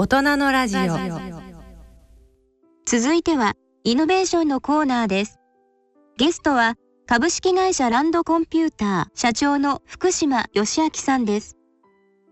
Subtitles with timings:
[0.00, 0.80] 大人のラジオ。
[2.86, 5.40] 続いてはイノベーションのコーナーです。
[6.16, 6.76] ゲストは
[7.08, 11.56] 株式会社ランドコンピューター社長の福島義明さんです。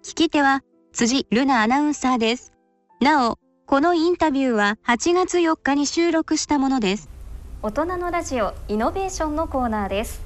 [0.05, 0.61] 聞き手は
[0.93, 2.53] 辻ルナアナウンサーです。
[3.01, 7.10] なおこのインタビューは8月4日に収録したものです。
[7.62, 10.21] 大人のラジオイノベーションのコーナーです。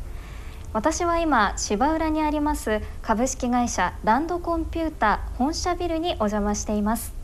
[0.74, 7.19] 私は今芝浦にあります株式会社ランドコンピュータ本社ビルにお邪魔しています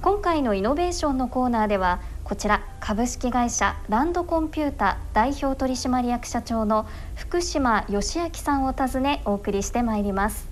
[0.00, 10.46] 今回のイノベーションのコーナーではこちら株式会社ランドコンピュータ代表取締役社長の福島義明さんを訪ねお送りしてまいります。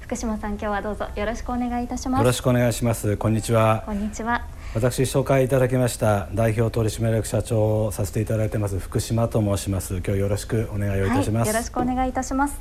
[0.00, 2.20] 福島さん今日はどうぞよろしくお願いいたします。
[2.20, 3.18] よろしくお願いします。
[3.18, 3.82] こんにちは。
[3.84, 4.46] こんにちは。
[4.74, 9.96] 私紹介いただきました代表取締役社長をさせていただいてます福島と申します。
[9.96, 12.58] 今日よろしくお願いをいたします、はい、よろしくお願いいたします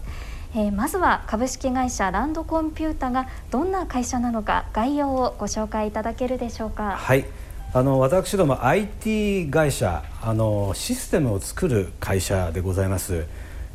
[0.57, 6.95] えー、まずは株式会社ランドコンピュータがどんな会社なのか概要をご紹介いただけるでしょうか。
[6.95, 7.25] はい
[7.73, 13.25] あの私ども IT 会社あのシステムを作る会社でございます、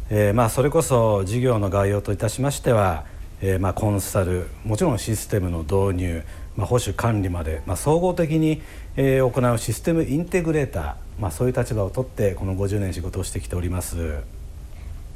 [0.08, 3.04] えー、まあ、それこそ事業の概要といたしましては、
[3.42, 6.22] えー、まあ、コンサルもちろんシステムの導入、
[6.56, 8.62] まあ、保守管理まで、ま総合的に、
[8.96, 14.39] え、行うシステムインテグレーター、ま、そういう立場を取ってこの50年仕事をしてきております。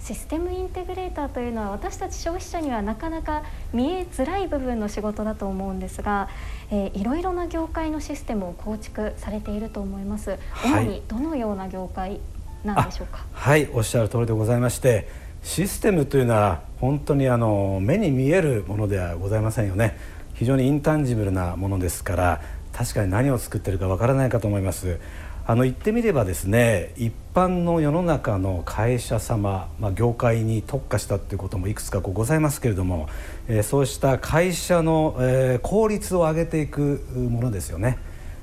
[0.05, 6.29] システムインテグレーターというのは私たち消費者にはなかなか見えづらい部分の仕事だと思うんですが、
[6.71, 10.39] えー、いろいろな業界のシステムを構築されていると思います。
[10.63, 12.21] 主にどのような業界
[12.65, 13.25] なんでしょうか？
[13.33, 15.09] はい、おっしゃる通りでございまして、
[15.43, 19.97] システムというのは本当にあの目に見えるものではございませんよね。
[20.35, 22.43] 非常にインタンジブルなものですから、
[22.75, 24.99] 確かに何を作ってるかわからないかと思います。
[25.47, 33.09] あの言ってみればですね一般の世の中の会社様、まあ、業界に特化したっていうこともいくつかこうございますけれども、
[33.47, 37.99] えー、そうした会社の、えー、効率を上げていくものですよね、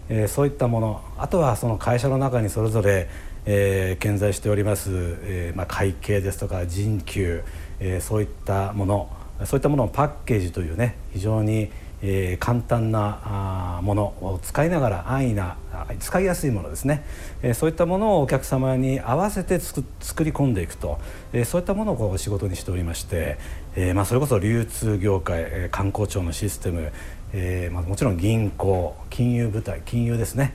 [0.09, 3.09] えー、そういったものあとはその会社の中にそれぞれ、
[3.47, 7.43] えー、健在しております、えーまあ、会計ですとか人給、
[7.79, 9.09] えー、そういったもの
[9.45, 11.71] そういったものをパッケージというね非常に
[12.03, 15.57] えー、簡単なものを使いながら安易な
[15.99, 17.03] 使いやすいものですね、
[17.41, 19.83] えー、そういったものをお客様に合わせて作
[20.23, 20.99] り込んでいくと、
[21.33, 23.37] えー、そういったものをこう仕事にしておりまして、
[23.75, 26.91] えまあ、それこそ流通業界、えー、観光庁のシステム、
[27.33, 30.53] えまあ、もちろん銀行金融部隊金融ですね。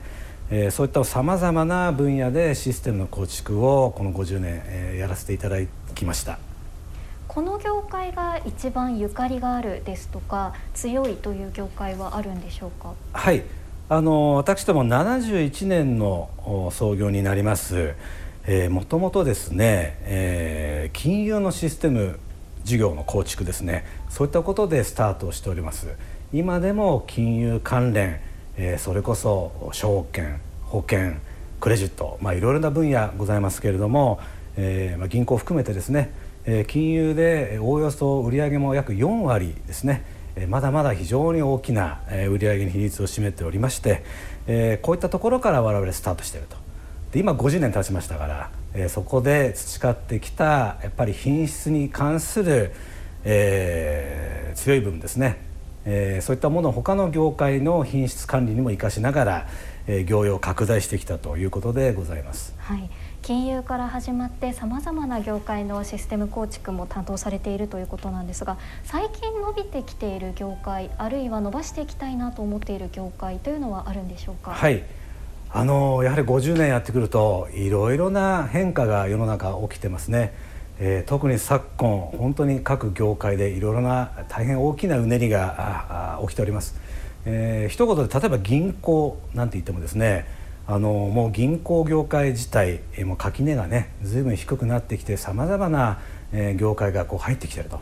[0.49, 5.57] えー、そういったさまざまな分野でシステムの構築をこの50年、えー、やらせていただ
[5.93, 6.46] きました。
[7.37, 12.95] この業界が一番ゆかりがあるですとか強いという業界はあるんでしょうか？
[13.13, 13.43] はい。
[13.89, 16.31] あの私ども71年の
[16.73, 17.93] 創業になります。
[18.71, 22.17] もともとですね、えー、金融のシステム
[22.63, 23.85] 事業の構築ですね。
[24.09, 25.89] そういったことでスタートしております。
[26.33, 28.19] 今でも金融関連、
[28.57, 31.11] えー、それこそ証券保険
[31.59, 34.19] クレジット、まあ、いろいろな分野ございますけれども、
[34.55, 40.03] えーまあ、銀行含めてですねえ金融でおおよそ売上も約4割ですね。
[40.47, 41.99] まだまだ非常に大きな
[42.29, 44.03] 売上の比率を占めておりまして、
[44.81, 46.55] こういったところから我々スタートしていると。
[47.11, 52.71] で今50年経ちましたから、そこで培ってきたやっぱり品質に関する、
[53.23, 55.37] えー、強い部分ですね、
[55.85, 59.47] えー、そういったものを他の業界の品質管理にも生かしながら、
[59.87, 62.53] えー、業用拡大してきたということでございます。
[62.57, 62.89] はい。
[63.27, 74.51] 金融から始まってさまざまな業界のシステム構築も担当されているということなんですが最近伸びてきている業界あるいは伸ばしていきたいなと思っている業界というのはあるんでしょうか？
[74.51, 74.81] はい
[75.51, 80.33] あのやはり50年やってくるといろいろな変化が世の中起きてますね。
[80.79, 86.79] えー、特に昨今本当に各業界でいろいろな大変大きなうねりが起きております。
[87.25, 90.36] えー、一言で例えば銀行なんて言ってもですね
[90.69, 95.99] あのもう銀行業界自体もう垣根がねずいぶん低くなってきてさまざまな、
[96.57, 97.79] 業界がこう入ってきてると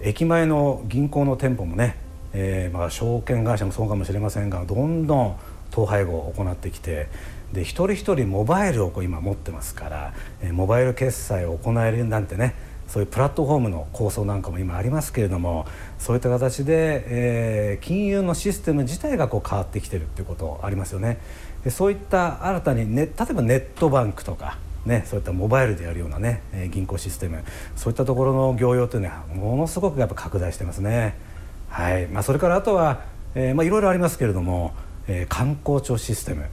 [0.00, 1.96] 駅前の銀行の店舗もね、
[2.32, 5.36] えー、まあ証券会社もそうかもしれませんがどんどん
[5.70, 7.08] 統廃合を行ってきて
[7.52, 10.14] で一人一人モバイルをこう今持ってますから、
[10.52, 12.54] モバイル決済を行えるなんてね
[12.88, 15.66] そういうプラットフォームの構想なんかも今ありますけれども
[15.98, 21.18] そういった形で、えー、金融のシステム自体がこう変わってきてるっていうことありますよね。
[21.70, 27.42] そういった新たに、ね、例えばネットバンクとか、ね、そういったモバイルでやるようなね、銀行システム
[27.74, 31.16] そういったところの業用というのはものすごくやっぱ拡大してますね。
[31.68, 33.00] はいまあ、それからあとは、
[33.34, 34.72] え、ま、いろいろありますけれども、
[35.08, 36.46] えー、観光庁システム、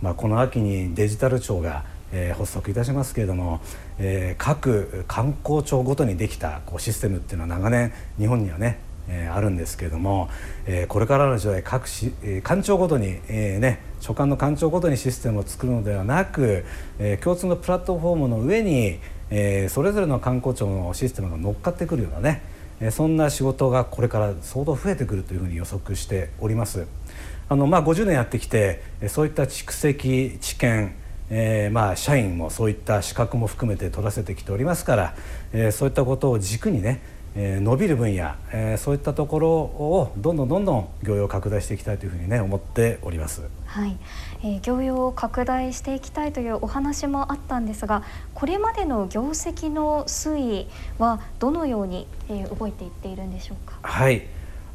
[0.00, 3.60] まあ、この秋にデジタル庁が、えー、発足いたしますけれども、
[3.98, 8.78] え各観光庁ごとにできたこうシステムっていうのは長年日本にはね
[9.12, 10.30] えー、あるんですけれども、
[10.66, 16.64] えー、これからの時代各し、えー、官庁ごとに、えーね、所管の官庁ごとにシステムを作るのではなく、
[16.98, 22.42] えー、共通のプラットフォームの上に、えー、それぞれの観光庁のシステムが乗っかってくるようなね、
[22.80, 26.86] えー、そんな仕事がこれから相当増えてくるというふうに予測しております。
[27.48, 30.94] あのまあ、50年やってきてそういった蓄積知見
[31.30, 35.14] えー、まあ社員もそういった資格も含めて取らせてきておりますから、
[35.52, 37.00] えー、そういったことを軸にね、
[37.36, 43.42] 伸びる分野、えー、そういったところをどんどんどんどん業用拡大していきたいというふうにね思っております。
[43.66, 43.96] はい、
[44.42, 48.02] えー、業用を拡大していきたいというお話もあったんですが、
[48.34, 50.66] これまでの業績の推移
[50.98, 53.78] はどのように、えー、動いていっているんでしょうか？
[53.82, 54.22] はい。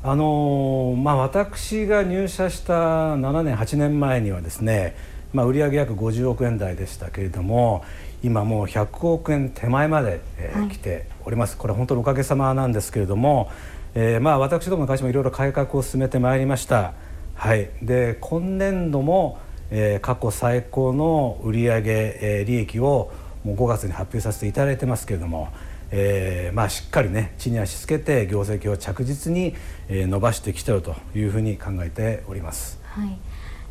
[0.02, 4.96] あのー、まあ私が入社した7年8年前にはですね。
[5.34, 7.84] まあ、売上約50億円台でしたけれども
[8.24, 13.50] 今もう100億円手前まで、えー、来ております、これ本当におかげさまなんですけれども、
[13.94, 16.94] えー、まあ私どもの会社もいろいろ改革を進めてまいりました。
[17.36, 19.40] はい、で今年度も、
[19.72, 23.12] えー、過去最高の売上、えー、利益を
[23.44, 25.50] もう5月に発表させていただいてますけれども、
[25.92, 29.56] えーまあ、しっかりね地に足つけて業績を着実に、
[29.88, 32.80] えー、伸ばしてきてるというふうに考えております。
[32.84, 33.18] はい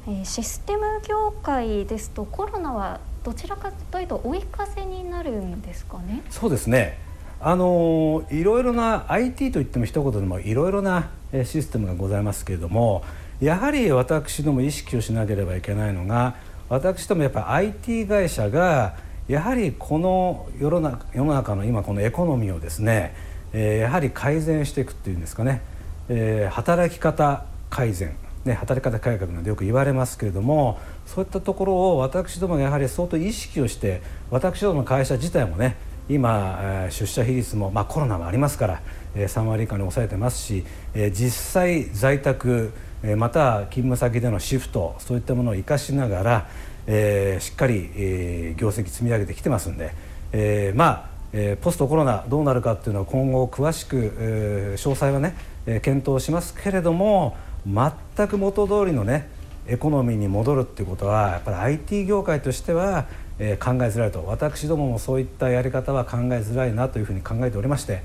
[0.06, 6.22] えシステム業界ですとコロナはどちらかというと追い風になるんですかね？
[6.28, 6.98] そうですね。
[7.40, 11.10] あのいろいろな IT といっても一言でもいろいろな
[11.44, 13.04] システムがございますけれども
[13.40, 16.36] やはり私ども意識をしなければいけないのが
[16.68, 18.96] 私どもやっぱり IT 会社が
[19.28, 23.14] やはりこの世の中世の中の今このエコノミーをですね、
[23.52, 25.62] えー、やはり改善していくっていうんですかね、
[26.08, 35.76] えー、働き方改善ね、働き方改革などよく言われますけれどもそういったところを私どもがやはり相当意識をして私どもの会社自体もね
[36.08, 38.82] 今出社比率も、まあ、コロナもありますから
[39.14, 40.64] 3割以下に抑えてますし
[41.12, 42.72] 実際在宅
[43.16, 46.48] また勤務先でのシフトそういったものを生かしながら、
[46.86, 49.92] え、しっかり、え、業績積み上げてきてますんで、
[50.32, 55.36] え、まあ、えポストコロナどうなるかっていうのは今後詳しく、え詳細はね、
[55.66, 57.36] え検討しますけれども
[57.66, 59.28] 全く元通りのね
[59.66, 63.06] エコノミーに戻るっていうことはやっぱり IT 業界としては、
[63.38, 68.02] え、考えづらいと私どももそういったやり方は考えづらいなというふうに考えておりまして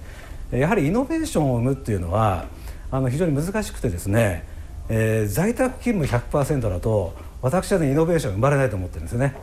[0.52, 2.46] やはりイノベーションを生むっていうのは
[2.92, 4.44] あの非常に難しくてですね、
[4.90, 9.36] えー、在宅勤務100%だと私はねイノベーション生まれないと思ってるんですよね。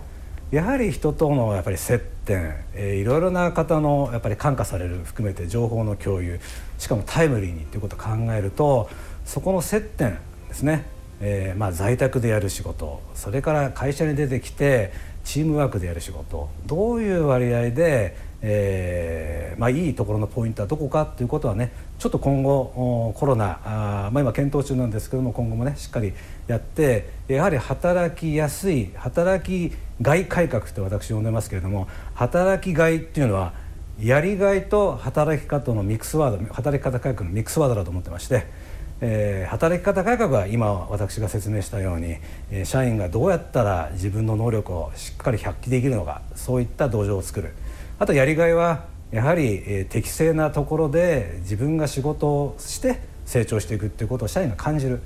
[0.51, 6.39] やはり人とのやっぱり接点、えー、いろいろな方のやっぱり感化される含めて情報の共有
[6.79, 8.89] しかもタイムリーにということを考えると
[9.25, 10.19] そこの接点
[10.49, 10.85] ですね、
[11.21, 14.93] えー、まあ在宅でやる仕事それから会社に出てきて
[15.25, 26.13] チームワークでやる仕事どういう割合で、えーまあ、いいところのポイントはどこかということはねちょっと今後コロナあ、まあ、今検討中なんですけども今後もねしっかり
[26.47, 33.55] やってやはり働きやすい働きがい改革って私呼んでますけれども働きがいっていうのは
[34.01, 38.66] やりがいと働き方のミックスワード働き方改革のミックスワードだと思ってまして。
[39.01, 42.17] えー、働き方改革は今私が説明したように、
[42.51, 47.53] えー、社員がどうやったら自分の能力をしっかり発揮できるのかそういった土壌を作る。
[47.99, 55.01] あとやりがいはやはり、えー、適正なところで自分が仕事をして成長していくっていうことを社員が感じる。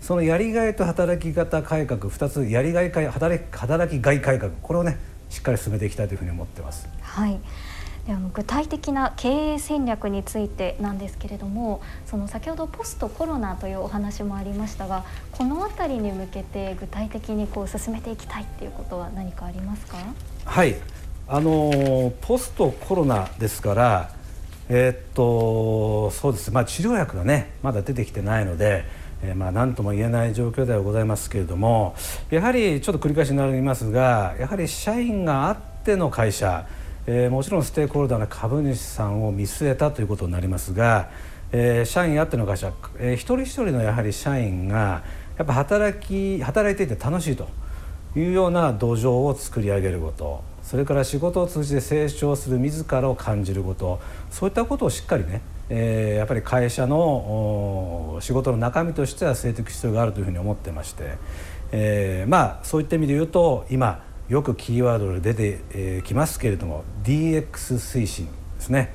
[0.00, 4.98] そのやりがいと働き方改革2つやりがい働き働きがい改革これをね
[5.30, 6.86] しっかり進めていきたいというふうに思ってます。
[7.00, 7.40] はい。
[8.06, 19.96] であの具体的な経営戦略についてなんですけれどもその先ほどポストコロナというお話もありましたがこの辺りに向けて具体的にこう進めていきたいっていうことは何かありますか？
[20.44, 20.76] はい。
[21.26, 24.10] あのポストコロナですから
[24.68, 26.52] えー、っとそうです。
[26.52, 28.84] まあ治療薬がねまだ出てきてないので
[29.22, 31.94] えー、まあ何とも言えない状況ではございますけれども
[32.28, 36.66] やはりちょっと繰り返しになりますがやはり社員があっての会社
[37.06, 41.10] えー、もちろんステークホルダーの株主さんを見据えたということになりますが、
[41.52, 45.02] えー、社員あっての会社、えー、一人一人のやはり社員が
[45.36, 47.48] やっぱ働き働いていて楽しいと
[48.16, 61.18] いうような土壌を作り上げることそれから仕事を通じて成長する自らを感じることそういったことをしっかりね、えー、やっぱり会社の仕事の中身としては据えていく必要があるというふうに思ってまして、
[61.72, 65.58] えー、まあそういった意味で言うと今よくキーワードで出
[66.00, 67.42] てき、ますけれども DX
[67.74, 68.94] 推進ですね、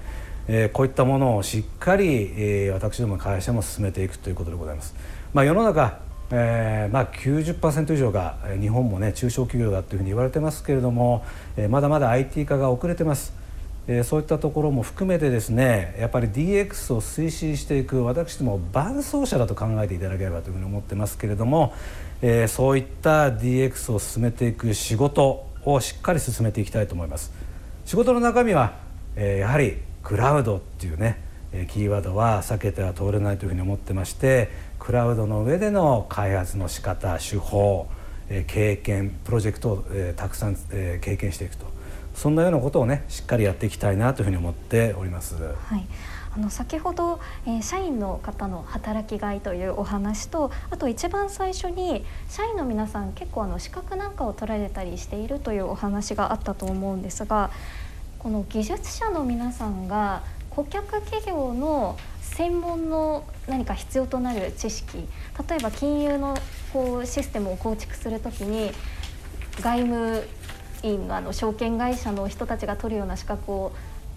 [0.73, 4.95] こういったものをしっかり、私ども会社も進めていくということでございます。
[5.33, 5.99] まあ、世の中
[6.31, 11.23] えーまあ90%以上が日本もね中小企業だというふうに言われてますけれども、
[11.69, 13.33] まだまだ IT 化が遅れてます、
[14.03, 21.73] そういったところも含めてですねやっぱり DX を推進していく私ども伴走者だと考えていただければというふうに思ってますけれども、
[22.21, 27.31] えー、そういった DX を進めていく仕事をしっかり進めていきたいと思います。
[27.85, 28.73] 仕事の中身は、
[29.15, 31.21] えー、やはりクラウドっていうね
[31.69, 37.87] キーワードは避けては通れないというふうに思ってましてクラウドの上での開発の仕方手法
[38.47, 39.85] 経験プロジェクトを
[40.15, 41.67] たくさん経験していくと。
[42.15, 45.35] そんなようなことをねしっかりやっていきたいなというふうに思っております。
[45.35, 45.87] はい。
[46.35, 57.49] あの先ほど、えー、社員の方の働きがいというお話とあと一番最初に社員の皆さん結構あの資格なんかを取られたりしているというお話があったと思うんですが
[58.19, 66.37] この技術者の皆さんが顧客企業の専門の何か必要となる知識例えば金融の
[66.71, 68.71] こうシステムを構築する時に
[69.61, 70.27] 外務
[70.83, 73.71] 員のあの証券会社の人たちが取るような資格を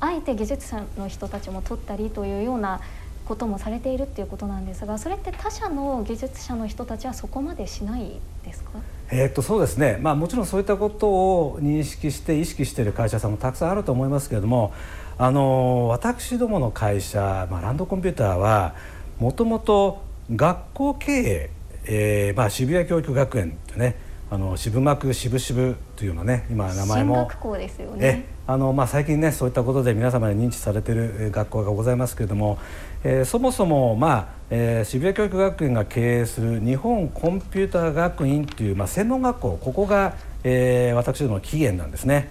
[0.05, 2.81] あえて技術者の人たちも取ったりというような
[3.25, 8.71] こともされているっていうことなんですがそれって他社の技術者の人たちはそこまでしないですか？
[9.13, 14.73] え、っとそうですね、まあ、もちろんそういったことを認識して意識している会社さんもたくさんあると思いますけれども
[15.19, 18.75] あの私どもの会社、まあ、ランドコンピューターは
[19.21, 20.03] もともと
[20.35, 21.51] 学校経営、
[21.85, 23.95] えーまあ、渋谷教育学園とね
[24.33, 32.59] あの渋幕渋々というようなね今名前もですよねあの、まあ、最近ねそういったことで皆様に認知されている学校がございますけれども、
[33.05, 42.31] えー、そもそも、まあえー、渋谷教育学園が経営する日本コンピューター学院という、まあ、専門学校ここが、えー、私どもの起源なんですね。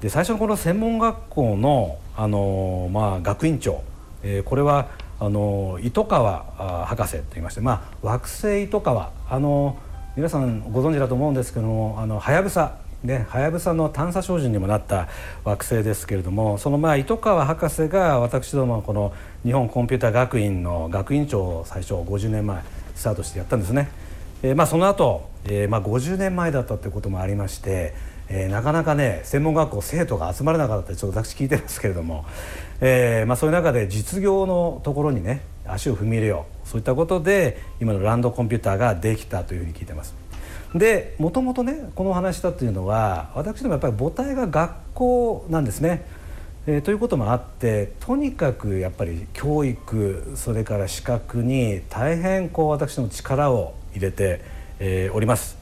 [0.00, 3.82] で最初のこの専門学校の、あのまあ、学院長、
[4.22, 4.88] えー、これは
[5.20, 9.78] あの糸川博士と言いまして、まあ、惑星糸川あの
[10.16, 15.08] 皆さんご存知だと思うんですけどもあのはやぶさね、はやぶさの探査照準にもなった
[15.44, 19.12] 惑星ですけれどもそのまあ糸川博士が私どもこの
[19.44, 22.62] 日本コンピューター学院の学院長を最初50年前
[22.94, 23.90] スタートしてやったんですね。
[24.42, 27.94] えー、まあ、その後、えー、まあ50年前だったということもありまして、
[28.30, 32.24] えー、なかなかね専門学校生徒が集まれなかったってちょっと私聞いてますけれども、
[32.80, 40.14] えーまあ、そういう中で実業のところにね足を踏み入れようそういったことで今のランドコンピューターができたというふうに聞いてます。
[40.74, 46.04] でもともとねこのお話だというのは私どもやっぱり母体が学校なんですね。
[46.66, 54.40] えー、ということもあってとにかくやっぱり教育それから資格に大変こう私ども力を入れて、
[54.80, 55.55] えー、おります。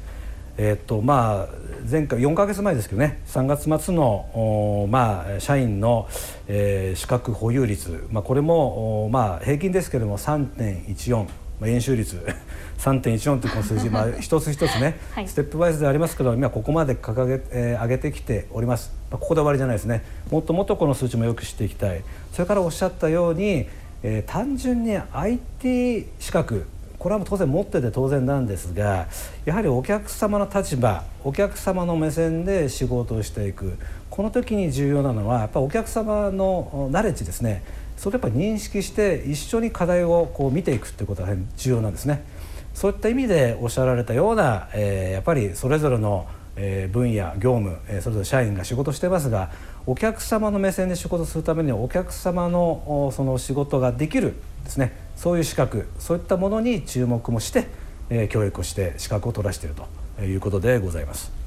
[0.56, 6.08] えー、っとまあ前回4か月前ですけどね3月末のまあ、社員の、
[6.48, 11.28] えー、資格保有率、まあ、これもまあ、平均ですけれども3.14、ま
[11.62, 12.24] あ、演習率
[12.78, 20.02] 3.14というこの数字、まあ、 一つ一つね、はい、ステップバイスでありますけど今ここまで掲げ、えー、上げてきております、まあ、ここで終わりじゃないですね。
[20.30, 22.02] もっともっとこの数値もよくしていきたい。
[22.32, 23.66] それからおっしゃったように、
[24.02, 26.66] えー、単純に IT 資格
[27.04, 29.08] これは当然持ってて当然なんですが
[29.44, 33.76] やはりお客様の立場お客様の目線で仕事をしていく。
[34.08, 37.62] この時に重要なのはやっぱお客様のナレッジですね。
[37.98, 42.24] それをやっぱ認識して一緒に課題をこう見ていくということが重要なんですね。
[42.72, 49.50] そういった意味でおっしゃられたような、えー、やっぱりそれぞれのえ分野業務、えそれぞれ社員が仕事してますが
[49.84, 54.34] お客様の目線で仕事するためにはお客様のその仕事ができる
[54.64, 55.03] ですね。
[55.16, 57.66] そういう資格そういったものに注目もして、
[58.10, 59.74] えー、教育をして資格を取らせている
[60.16, 61.44] ということでございます。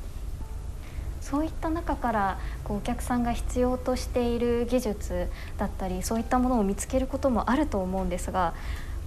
[1.22, 8.54] そういった中からこうお客さんが必要としている技術だったりそういったものを見つけることもあると思うんですが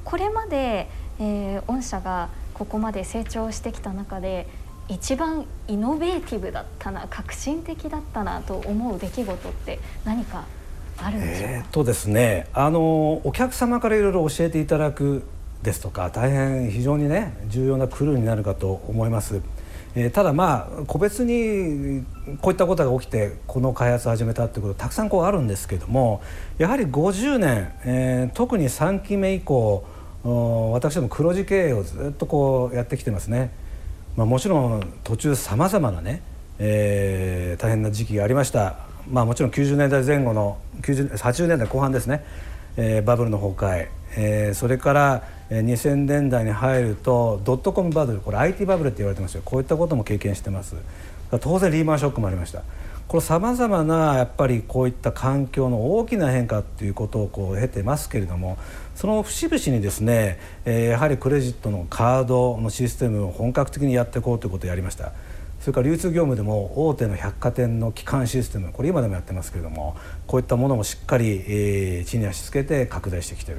[0.05, 0.87] これまで、
[1.19, 4.47] えー、御社がここまで成長してきた中で
[4.91, 10.45] 一番イノベーティブだったな革新的だったなと思う出来事って何か
[11.03, 15.23] あるんでしょうか、えー、とですねあのお客様からいろいろ教えていただく
[15.63, 19.41] ですとか大変非常にね重要なクルーになるかと思います。
[19.97, 22.05] えー、ただまあ個別に
[22.41, 26.23] こういったことが起きてこの開発を始めたってことたくさんこうあるんですけども
[26.59, 29.85] やはり50年、えー、特に3期目以降
[30.23, 33.51] 私ども黒字経営をずっとこうやってきてますね。
[34.17, 36.23] まあ、もちろん途中さまざまなね、
[36.59, 42.25] えー、大変な時期がありました、まあ、もちろん90年代前後の90 80年代後半ですね、
[42.77, 49.43] えー、バブルの崩壊、えー、それから2000年代に入るとドットコムバブルこれ IT バブルって言われてますよ。
[49.45, 50.77] こういったことも経験してます。
[51.41, 52.63] 当然リーマンショックもありました。
[53.11, 58.57] これさまざまなやっぱりこういった環境の大きな変化っていうことをこう経てますけれども
[58.95, 65.13] その節々にですね、えー、やはりクレジットのカードのシステムを本格的にやっていこうということをやりました。
[65.61, 73.59] それから流通業務でも大手の百貨店の基幹システムこれ今でもやってますけれどもこういったものもしっかり、えー、地に足つけて拡大してきてる。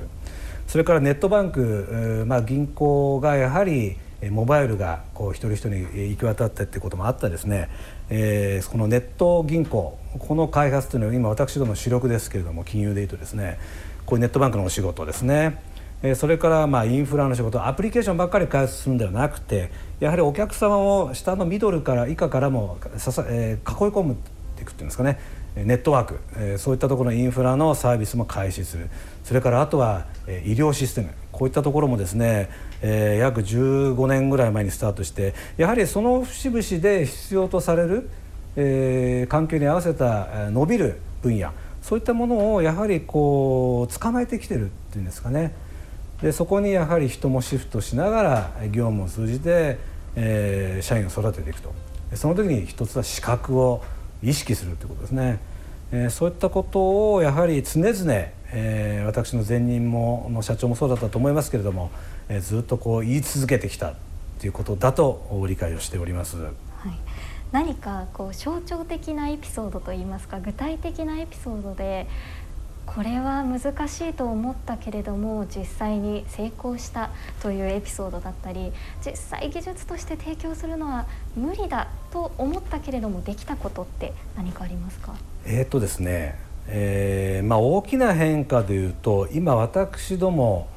[0.67, 3.97] それからネットバンク、まあ、銀行がやはり
[4.29, 7.69] モバイルがこう一人一人に行き渡ってってこともあったですね、
[8.09, 13.59] えー、このネット銀行この開発というのは今私ども主力ですけれども金融でいうとですね。
[14.05, 15.61] こういうネットバンクのお仕事ですね。
[16.15, 24.17] それからまあインフラの仕事アプリケーションばっかり開発するんではなくてやはりお客様を下のミドルから以下からもささ、えー、囲い込むっ
[24.55, 25.19] ていくっていうんですかね。
[25.55, 28.89] ネットワーク、えー、そういったところのインフラのサービスも開始する。
[29.23, 31.09] それからあとは、えー、医療システム。
[31.31, 32.49] こういったところもですね、
[32.81, 38.09] えー、約15年ぐらい前にスタートしてやはりその節々で必要とされる、
[38.55, 41.51] え、環境に合わせた伸びる分野。
[41.83, 45.53] そういったものをやはりこう捕まえてきてるっていうんですかね。
[46.21, 49.79] でそこにやはり人もシフトしながら業務を通じて、
[50.15, 51.73] えー、社員を育てていくと。
[52.15, 53.83] その時に一つは資格を
[54.21, 55.39] 意識するということですね、
[55.91, 58.13] えー、そういったことをやはり常々、
[58.51, 61.89] えー、私の前任もの社長もそうだったと思いますけれども、
[62.27, 63.95] えー、ずっとこう言い続けてきた
[64.39, 66.37] ということだと理解をしております。
[66.37, 66.53] はい。
[67.51, 72.07] 何かこう象徴的なエピソードといいますか具体的なエピソードで
[72.93, 77.09] これは難しいと思ったけれども実際に成功した
[77.41, 78.73] というエピソードだったり
[79.05, 81.05] 実際技術として提供するのは
[81.35, 85.15] 無理だと思ったけれどもできたことって何かありますか？
[85.45, 90.67] えー、っとですね、えーまあ、大きな変化でいうと今私ども、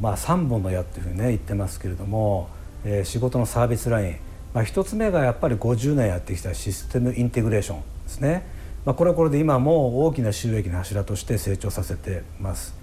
[0.00, 2.48] まあ、3本の矢っていうふうにね言ってますけれども、
[2.84, 4.16] えー、仕事のサービスライン、
[4.54, 8.59] まあ、1つ目がやっぱり50年やってきたシステムインテグレーションですね。
[8.84, 12.80] まあ、これはこれで今も大きな収益の柱として成長させてます。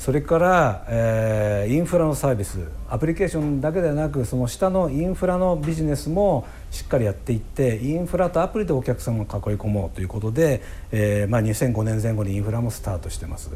[0.00, 13.50] それから、えー、インフラのサービスアプリケーションだけではなくその下のインフラのビジネスもしっかりやっていってインフラとアプリでお客様を囲い込もうということで、えーまあ、2005年前後にインフラもスタートしてます。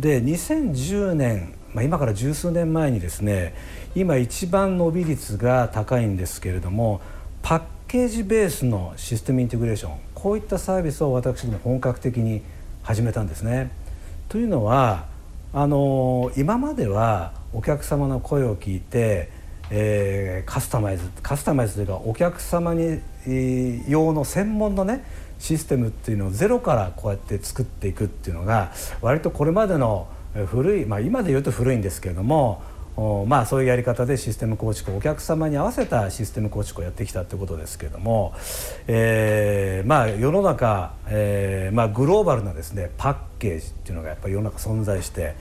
[0.00, 3.54] で2010年、まあ、今から十数年前にですね
[3.94, 7.00] 今一番伸び率が高いんですけれども
[7.42, 12.42] パッケージベースのシステムインテグレーションこういったサービスを私ども本格的に
[12.82, 13.70] 始めたんですね。
[14.28, 15.06] というのは
[15.54, 19.30] あの今まではお客様の声を聞いて、
[19.70, 23.00] えー、カスタマイズカスタマイズというかお客様に
[23.88, 25.02] 用の専門のね
[25.38, 28.70] システムっていうのをゼロからこうやって作っていくっていうのが
[29.00, 30.08] 割とこれまでの
[30.48, 32.62] 古い、まあ、今で言うと古いんですけれども
[33.28, 38.34] まあ、そういうやり方でシステム構築お客様に合わせたシステム構築をやってきたということですけども、
[38.88, 45.36] えーまあ、世の中、えーまあ、グローバルなですねパッケージっていうのがやっぱり世の中存在して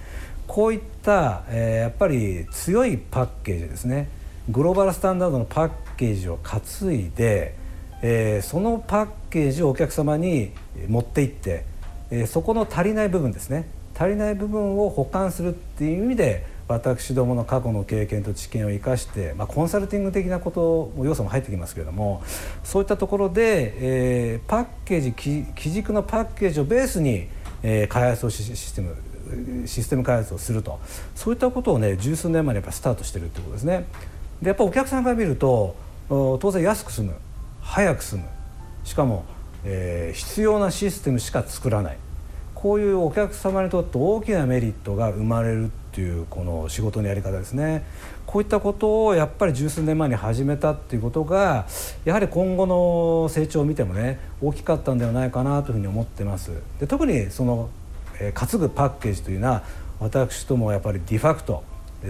[0.45, 4.07] こういった、えー、やっぱり強いパッケージですね
[4.49, 6.61] グローバルスタンダードのパッケージを担
[6.93, 7.55] いで、
[8.03, 10.51] えー、そのパッケージをお客様に
[10.87, 11.65] 持っていって、
[12.11, 13.67] えー、そこの足りない部分ですね
[13.97, 22.21] 足りない部分を補完するっていう意味で私どもの過去の経験と知見を生かして、まあ、コンサルティング的なことも要素も入ってきますけれども
[22.63, 27.27] そういったところで、えー、パッケージ基軸のパッケージをベースに、
[27.63, 28.95] えー、開発をシステム
[29.65, 30.80] システム開発をすると。
[31.13, 33.86] そういったことをね十数年前にやっぱスタートしてるってことですね。
[34.41, 35.75] でやっぱお客さんから見ると
[36.08, 37.13] 当然安く済む。
[37.62, 38.23] 早く済む。
[38.86, 39.25] しかも、
[39.65, 41.97] えー、必要なシステムしか作らない。
[42.56, 47.83] こういうお客様にとって大きなメリットが生まれるっていうこの仕事のやり方ですね。
[48.27, 51.65] こういったことをやっぱり十数年前に始めたっていうことが
[52.05, 56.51] やはり今後の成長を見てもね大きかったんではないかなというふうに思ってます。
[56.79, 57.71] で特にその、
[58.19, 59.63] えー、担ぐパッケージというのは
[59.99, 61.63] 私どもやっぱりディファクト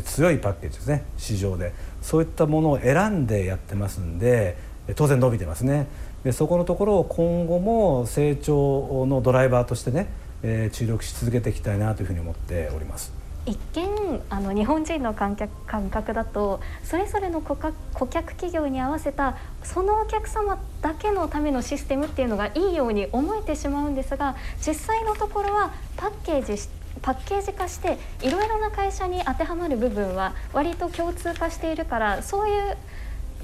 [0.04, 1.71] 強いパッケージですね市場で。
[2.02, 4.58] そういったものを選んでやってますんで
[4.95, 5.88] 当然伸びてますね。
[6.26, 10.08] でそこのところを今後も成長のドライバーとしてね、
[10.43, 13.16] え、注力し続けていきたいなというふうに思っております。
[13.47, 26.62] 一見あの日本人の観客感覚だとそれぞれの顧客顧客企業に合わせたそのお客様だけのためのシステムっていうのがいいように思えてしまうんですが実際のところはパッケージ
[27.01, 32.77] パッケージ化していろいろな会社に当てはまる部分は割と共通化しているからそういう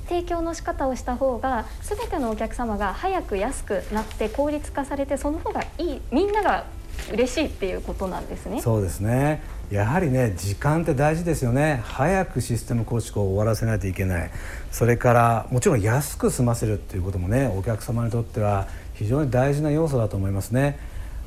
[0.09, 6.65] 提供の仕方をした方が全てのお客様が早く安くなって効率化されてその方がいいみんなが
[7.11, 8.61] 嬉しいっていうことなんですね。
[8.61, 11.82] そうですねやはりね時間って大事ですよね。
[11.84, 14.30] 早くシステム構築を終わらせないといけない。
[14.71, 20.78] それからもちろん安く済ませるっていうこともねお客様にとっては非常に大事な要素だと思いますね。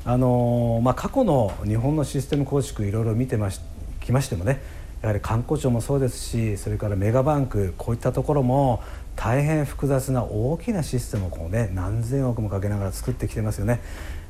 [0.05, 3.59] あのまあ、過去の日本のシステム構築いろいろ見てまし
[3.99, 4.61] きましてもね
[5.01, 8.81] やはり観光庁もそうですしそれからメガバンクこういったところも
[9.17, 13.81] 大変複雑な大きなシステムをこう、ね、何千億もかけながら作ってきてますよね。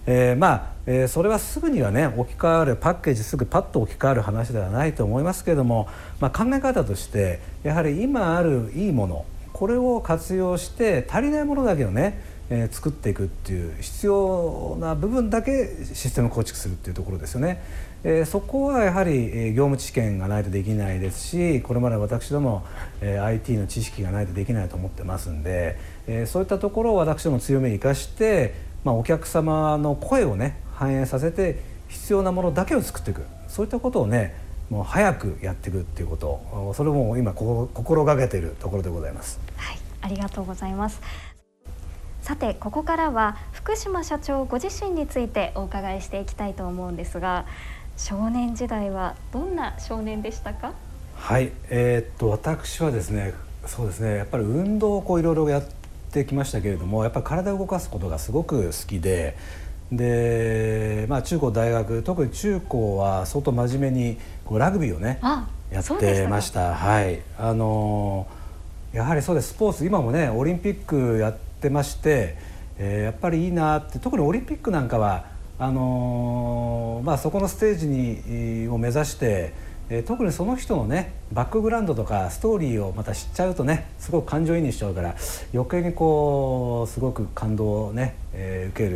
[0.09, 5.89] えー、まあ、えー、それはすぐにはね置き換わるパッケージすぐパッと置き換わる話ではないと思いますけれども、
[6.21, 17.61] まあ、考え方としてやはり今あるいいものこれを活用して足りないものだけをね、えー、作っていくっていう必要な部分だけシステム構築するっていうところですよね。
[18.03, 22.63] えー、そこはやはり、え、業務知見がないとできないですしこれまで私ども、
[23.01, 28.53] えー、IT の知識がないとできないと思ってますんで、えー、そういったところを私ども強みに生かして
[28.87, 34.33] まあ、お客様の声をね反映させて必要なものだけを作っていくそういったことをね
[34.69, 39.41] もう早くやっていくっていうことそれも今心がけているところでございます。
[39.57, 41.01] はい、ありがとうございます。
[42.21, 47.45] さてここからは福島社長ご自身についてお伺いしていきたいと思うんですが
[47.97, 50.71] 少年時代はどんな少年でしたか？
[51.15, 53.33] はいえー、っと私はですね
[53.65, 55.63] そうですねやっぱり運動をこういろいろやっ
[56.21, 59.37] ってきましたけれどもやっぱり体を動かすことがすごく好きで
[59.91, 65.19] で、まあ、中高大学特に中高は相当真面目にこうラグビーをね
[65.71, 66.75] やってました。
[66.75, 67.21] はい。
[67.37, 68.27] あの
[68.93, 69.49] やはりそうです。
[69.49, 72.37] スポーツ今もねオリンピックやってまして、
[72.77, 75.25] えー、やっぱりいいなって特にオリンピックなんかは
[75.59, 79.53] あのまあ、そこのステージにを目指して
[79.89, 85.15] え、特にその人のねバックグラウンドとかストーリーをまた知っちゃうとねすごく感情移入しちゃうから
[85.53, 88.89] 余計にこうすごく感動をね、えー、受け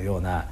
[0.00, 0.48] るような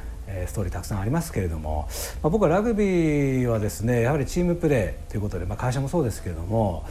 [0.47, 1.89] ストーリーたくさんありますけれども、
[2.23, 6.85] まあ、僕はラグビーはですねやはりチームプレーということで、まあ、会社もそうですけれども、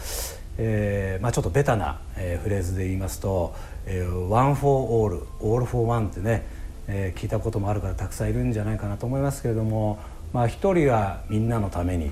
[0.57, 3.53] えーまあ、ちょっとベタな、え、フレーズで言いますと
[3.85, 6.45] 「えー、One for All」「All for One」ってね、
[6.87, 9.99] え、聞いたこともあるからたくさんいるんじゃないかなと思いますけれども、
[10.33, 12.11] まあ、一人はみんなのために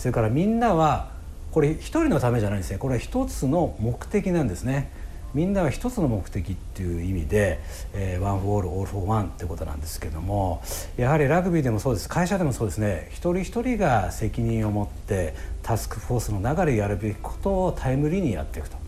[0.00, 1.10] それからみんなは
[1.52, 2.78] これ一人のためじゃないんですね。
[2.78, 4.90] これは一つの目的なんですね。
[5.34, 7.60] みんなは一つの目的っていう意味で、
[7.92, 10.62] えー、ワンフォーオールオールフォーワンってことなんですけども
[10.96, 12.08] やはりラグビーでもそうです。
[12.08, 13.08] 会社でもそうですね。
[13.10, 18.78] 一人一人が責任を持ってタスクフォースの中でやるべきことをタイムリーにやっていくと、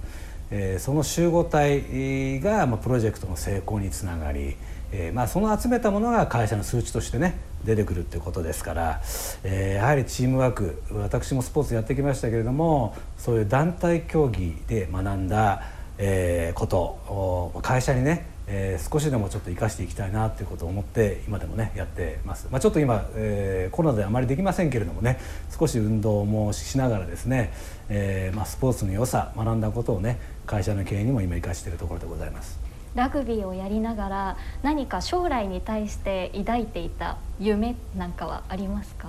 [0.50, 4.56] えー、その集合体が、まあ、プロジェクトの成功につながり、
[4.92, 9.00] えーまあ、その集めたものが会社の数値としてね出てくるってことですから、
[9.44, 15.62] えー、やはりチームワーク私もスポーツやってきましたけれどもそういう団体競技で学んだ、
[15.98, 25.18] えー、こと会社にねえー、少しでもちょっと生かしていきたいなということを思って今でもねやってます、まあ、ちょっと今、えー、コロナであまりできませんけれどもね
[25.56, 27.52] 少し運動もしながらですね、
[27.88, 32.71] えーまあ、スポーツの良さ学んだことをね会社の経営にも今生かしているところでございます。
[32.94, 39.08] ラグビーをやりながら何か将来に対して抱いていた夢なんかはありますか？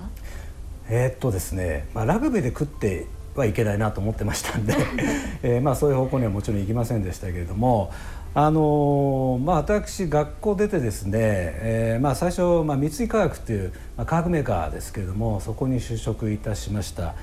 [0.88, 4.74] えー、っとですね、まあ、ラグビーで食ってはいけないなと思ってましたんで、
[5.42, 7.90] えー、まあ、そういう方向にはもちろん行きませんでしたけれども、
[8.34, 17.14] あのまあ、私学校出てですね、えー、まあ、最初、まあ、三井化学っていう、まあ、化学メーカーですけれどもそこに就職いたしました。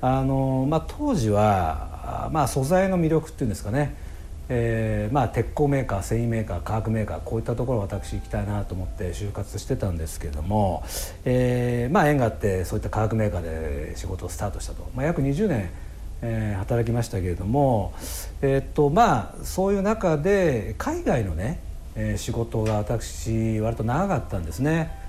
[0.00, 3.94] あのまあ、当時は、まあ、素材の魅力っていうんですかね
[4.54, 10.84] えーまあ、鉄鋼メーカー繊維メーカー化学メーカーこういったところ私行きたいなと思って就活してたんですけども、
[11.24, 15.70] えーまあ、縁があってそういった化学メーカーで仕事をスタートしたと、まあ、約20年、
[16.20, 17.94] えー、働きましたけれども、
[18.42, 21.58] えー、っとまあ、そういう中で海外のね、
[21.96, 25.01] え、仕事が私割と長かったんですね。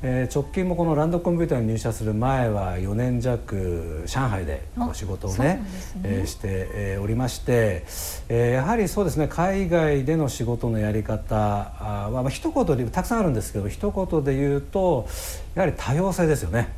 [0.00, 5.64] えー、直近もこのランドコンピューターに入社する前は4年弱上海でお仕事をねね、
[6.04, 7.84] えー、して、えー、おりまして、
[8.28, 11.36] えー、やはりそうですね海外での仕事のやり方
[11.80, 15.08] あ、まあ、一言でたくさんあるんですけど一言で言うと
[15.56, 16.72] やはり多様性ですよね、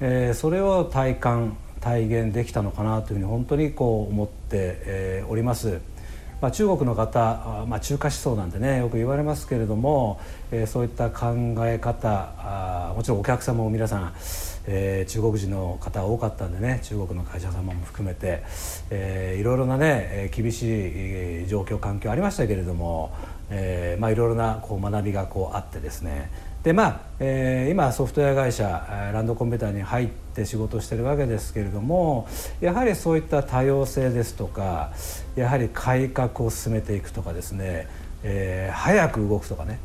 [0.00, 5.80] えー、それを体感体現できたのかなというふうに本当にこう思って、えー、おります。
[6.40, 10.18] まあ、中国の方、まあ、中華思想なんてねよく言われますけれども、
[10.50, 11.34] えー、そういった考
[11.66, 14.14] え方あもちろんお客様も皆さん、
[14.66, 18.42] えー、中国人の方多かったんでね中国の会社様も含めて、
[18.88, 23.12] えー、いろいろなね厳しい状況環境ありましたけれども、
[23.50, 26.30] えーまあ、いろいろなこう学びがこうあってですね
[26.62, 32.28] でまあ、えー、今ソフトウェア会社ランドコンピューターに入って仕事してるわけですけれども
[32.60, 34.92] やはりそういった多様性ですとか
[35.36, 37.88] やはり改革を進めていくとかですね、
[38.22, 39.78] えー、早く動くとかね、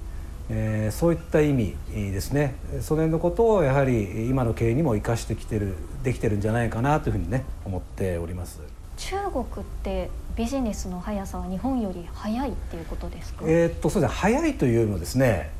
[0.49, 8.59] えー、そういった意味ですねその辺のことをやはり今の経営にも生かしてきてるできてるんじゃないかなというふうにね思っております。
[8.97, 9.47] 中国っ
[9.83, 13.45] てビジネスの速さは日本より早いっていうことですか？
[13.45, 15.51] えー、っとそうです早いというのですね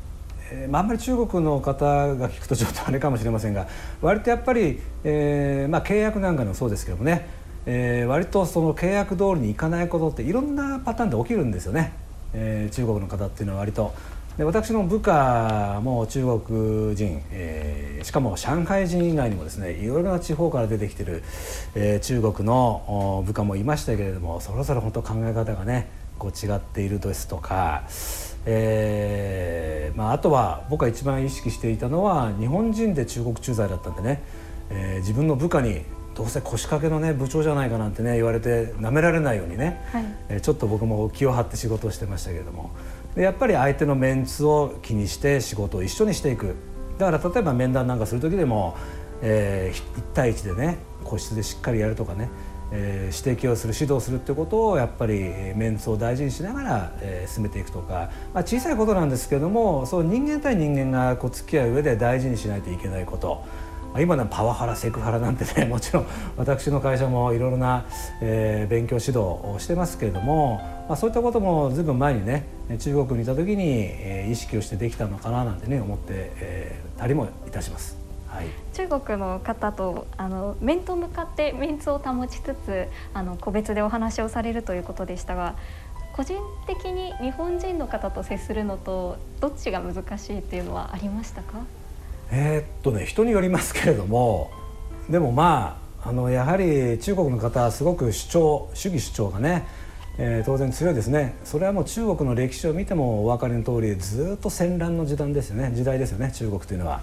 [0.68, 3.66] まあ、んまり中国の方が聞くとちょっとあれかもしれませんが
[4.00, 7.28] 割とやっぱり、えーまあ、契約なんかでもそうですけどもね、
[7.66, 11.92] えー、割とその契約通りにいかないことっていろんなパターンで起きるんですよね、
[12.32, 13.92] えー、中国の方っていうのは割と。
[14.36, 21.22] で私の部下も中国人、えー、しかも上海人以外にもですねいろいろな地方から出てきてる、
[21.74, 27.84] えー、中国の部下もいましたけれどもそれぞれ本当考え方がねこう違っているですとか、
[28.46, 34.22] えーまあ、あとは僕が一番意識していたのは日本人で中国駐在だったんでね、
[34.70, 35.82] えー、自分の部下に
[36.14, 42.70] どうせ腰掛けのね部長じゃないかなんてね言われてなめられないようにね、はい、えー、ちょっと僕も気を張って仕事をしてましたけれども。
[43.14, 46.54] でやっぱり相手のメンツを気にして仕事を一緒にしていく。
[46.98, 48.76] だから例えば面談なんかする時でも、
[49.22, 52.28] えー、1対1でね個室でしっかりやるとかね、
[52.72, 55.14] えー、指摘をする指導するってことをやっぱり
[55.54, 63.44] メンツを大事にしながら、えー、進めていくとか、まあ、小さいことなんですけどもそう人間対人間がこう付き合う上で大事にしないといけないこと。
[63.96, 67.86] ま今のパワハラセクハラなんてね もちろん私の会社もいろいろな、
[68.20, 72.46] えー、勉強指導をしてますけれども、まあ、そういったこともずいぶん前にね
[72.78, 78.05] 中国にいた時に、えー、意識をしてできたのかななんてね思って、えー、たりもいたします。
[78.36, 85.56] はい、中国の方とあの面と向かってメンツを保ちつつあの個別でお話をされるということでしたが
[86.12, 91.60] 個人的に日本人の方と接するのとどっちが難しいっていうのはありましたか？
[92.30, 94.50] えー、っとね人によりますけれども
[95.08, 99.66] でもまああのやはり中国の方はすごく主張主義主張がね、
[100.18, 101.34] えー、当然強いですね。
[101.44, 105.72] それはもう中国の歴史を見てもお分かりの通りずっと戦乱の時代ですよね。
[105.74, 107.00] 時代ですよね中国というのは。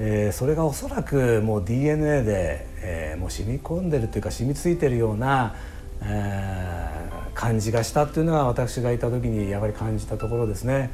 [0.00, 5.56] えー、それがおそらくもう DNA で、えー、もう染み込んでるというか染みついてるような、
[6.02, 10.90] えー、感じがしたっていうのが私がいた時にやはり感じたところですね。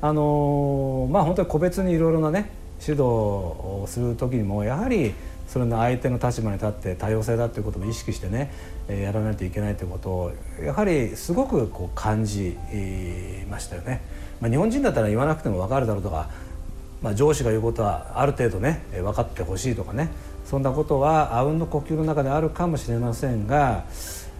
[0.00, 5.14] あのー、まあ本当に個別にいろいろなね指導をする時にもやはり
[5.48, 8.52] それの相手の立場に立って多様性だということも意識してね
[8.88, 12.56] やらないといけないということをやはりすごくこう感じ
[13.50, 14.02] ましたよね。
[14.40, 16.28] まあ、日本人だったら言わなくても分かるだろうとか、
[17.04, 20.08] まあ、上司が言うことはある程度ね分かってほしいとかね。
[20.46, 23.84] そんなことはあうんの呼吸の中であるかもしれませんが、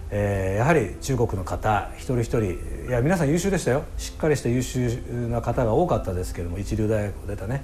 [0.09, 2.43] えー、やはり中国の方一人一人
[2.87, 3.83] いや皆さん優秀でしたよ。
[3.97, 4.99] しっかりした優秀
[5.29, 7.63] な方が多かったですけども一流大学を出たね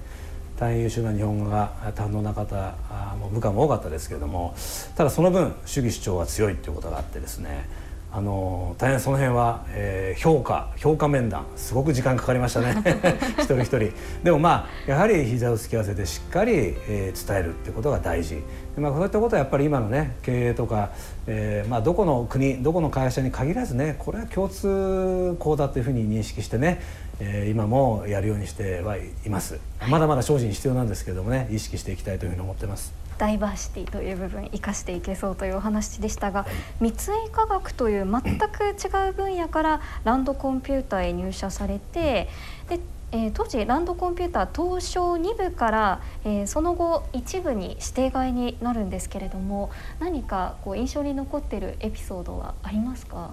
[0.59, 2.75] 大変優秀な日本語が堪能な方
[3.19, 4.53] も部下も多かったですけれども
[4.95, 7.67] ただその分主義主張が強いっていうことがあってですね
[8.13, 12.75] あの大変その辺は、えー、評価評価面談すごく時間かかりましたね。
[13.39, 13.91] 一人一人。
[14.23, 16.51] でもまあやはり膝を突き合わせてしっかり、
[16.89, 18.43] えー、伝えるってことが大事。
[18.77, 20.91] まあ、そういったことはやっぱり今のね経営とか、
[21.27, 26.81] えーまあ、どこの国どこの会社に限らずねこれは共通項だというふうに認識してね、
[27.19, 29.59] えー、今もやるようにしてはいます。
[29.87, 33.00] まだまだ精進必要なんですけどもね意識していきたいというふうに思ってます。
[33.21, 36.47] ダイバーシティという部分生かしていけそうというお話でしたが、
[36.79, 36.93] 三井
[37.31, 42.27] 化学という全く違う分野からランドコンピューターへ入社されて
[42.67, 42.79] で
[43.13, 53.31] えー、当時ランドコンピューター東証2部から、えー、その後一部に指定外になるんですけれども何かこう印象に残っているエピソードはありますか？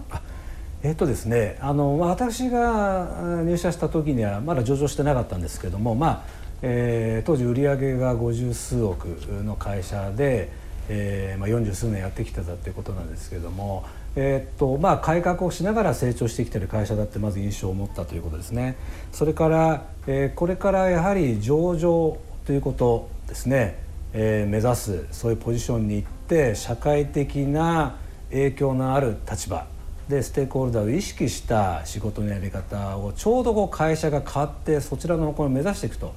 [0.83, 9.07] えっとですねあの私が入社した時にはまだ上場してなかったんですけども、まあえー、当時売上が五十数億
[9.45, 10.51] の会社で、
[10.89, 13.85] えーまあ、40数年やってきてたっていうことなんですけども、
[14.17, 18.77] えー、っとまあ、改革をしながら成長してきてる会社だってまず印象を持ったということですね。
[19.13, 23.79] それから、えー、これからやはり上場ということですね、
[24.13, 27.97] えー、目指すそういうポジションに行って社会的な
[28.31, 29.67] 影響のある立場。
[30.09, 36.15] でステークホルダーを意識した仕事のやり方をちょうどこう会社が変わってそちらの方向を目指していくと。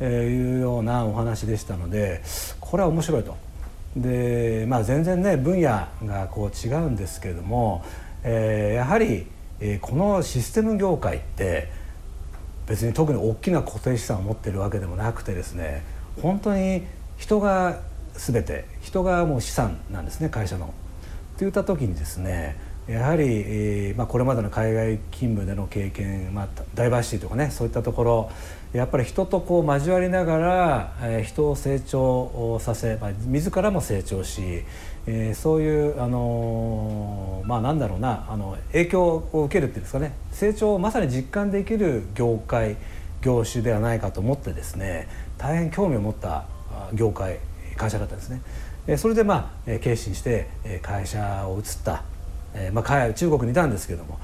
[0.00, 2.22] いうようなお話でしたので
[2.60, 3.36] これは面白いと。
[3.96, 7.84] でまあ、全然ね分野がこう違うんですけれども、
[8.24, 9.26] えー、やはり、
[9.60, 11.70] えー、このシステム業界って
[12.66, 15.84] 別に特に大きな固定資産を持ってるわけでもなくてですね
[16.20, 16.82] 本当に
[17.18, 17.78] 人が
[18.14, 20.74] 全て人がもう資産なんですね会社の。
[21.38, 22.56] といった時にですね
[22.88, 28.30] やはり、えーまあ、これまでの海外勤務での経験、まあ、ダイバーシティとかねそういったところ
[28.74, 34.64] やっぱり人とこう交わりながら、人を成長させ、まあ、自らも成長し、
[35.06, 40.12] えー、そういうあのー、まあなんだろうなあの影響を受けるっていうんですかね。
[40.32, 42.76] 成長をまさに実感できる業界
[43.22, 45.08] 業種ではないかと思ってですね
[45.38, 46.46] 大変興味を持った
[46.94, 47.38] 業界
[47.76, 48.96] 会社だったんですね。
[48.96, 50.48] それでまあ決心して
[50.82, 52.02] 会社を移った。
[52.72, 54.18] まあ、中国にいたんですけども、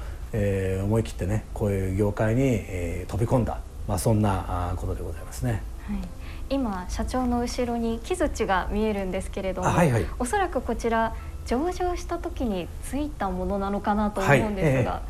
[0.83, 3.59] 思い切ってねこういう業界に、飛び込んだ。
[3.87, 5.63] まあ、そんなことでございますね。
[5.87, 6.21] はい。
[6.51, 11.15] 今社長の後ろに木槌が見えるんですけれども、はいはい、おそらくこちら
[11.45, 15.01] 上場した時についたものなのかなと思うんですが、はい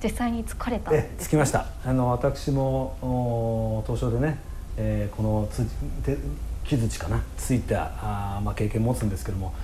[0.00, 1.66] ー、実際に疲れたえつきました。
[1.84, 4.40] あの私も東証でね、
[4.76, 5.64] えー、このつ
[6.64, 9.54] 木槌かなついたあ、まあ、経験持つんですけども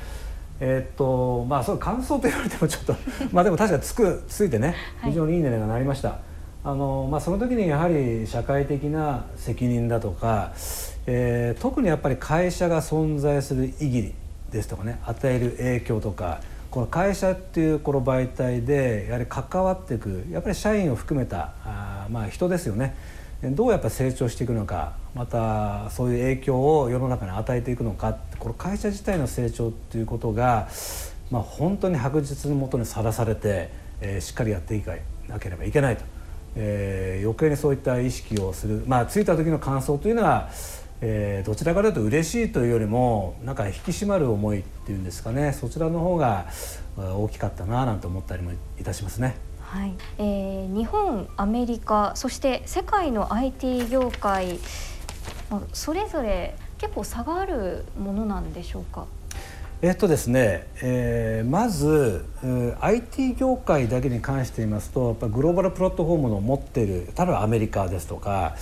[0.60, 2.94] えー、っとまあその感想と言われてもちょっと
[3.32, 6.10] まあでも確かつくついてね非常にいい値段がなりました。
[6.10, 6.27] はい
[6.68, 10.52] あのまあ、その時にやはり社会的な責任だとか、
[11.06, 14.12] えー、特にやっぱり会社が存在する意義
[14.50, 22.94] ですとかね与える影響とかこの会社っていうこの媒体でやはり関わっていくやっぱり社員を含めたあ、まあ、人ですよね
[23.42, 30.68] どうやっぱ成長していくのかまたそういう影響を世の中に与えていくのかこの会社自体の成長っていうことが、
[31.30, 33.70] まあ、本当に白日のもとにさらされて、
[34.02, 34.92] えー、しっかりやっていか
[35.28, 36.17] なければいけないと。
[36.56, 40.48] えー、余計にそういった意識をする、まあ、着いた時の感想というのは、
[41.00, 45.52] えー、どちらかというと嬉しいというよりもなんか引き締まる思いっていうんですかね。
[45.52, 46.46] そちらの方が
[46.96, 49.36] 大きかったななんて思ったりもいたしますね。
[49.60, 49.94] はい。
[50.18, 54.58] えー、日本アメリカそして世界の IT 業界
[55.72, 59.06] それぞれ結構差があるものなんでしょうか？
[59.80, 62.24] えっとですね、えー、まず、
[62.80, 68.56] IT 業界だけに関して言いますとやっぱグローバルプラットフォームの持っている例えばアメリカですとか、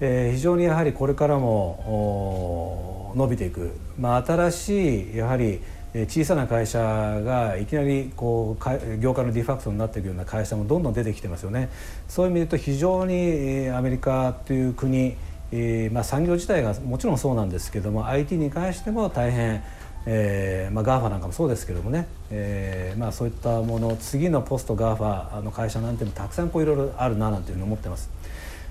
[0.00, 5.60] えー、非常にやはりこれからも伸びていく、まあ、新しいやはり
[6.08, 11.70] 小さな会社がいきなりこう業界のディファクトになっていくような会社もどんどん出てきてますよね。
[12.08, 15.16] そういう意味で言うと非常にアメリカという国、
[15.92, 19.62] まあ、産業自体がもちろんそうなんですけども IT に関しても大変
[20.08, 28.08] えーまあ、GAFA なんかもそうですけどもね、えーまあ、そういったもの次のポスト GAFA の会社なんていうのもたくさんこういろいろあるななんていうふうに思ってます。